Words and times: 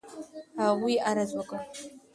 هغو 0.63 0.89
عرض 1.05 1.31
وكړ: 1.37 1.57